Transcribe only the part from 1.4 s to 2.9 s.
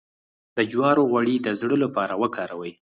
د زړه لپاره وکاروئ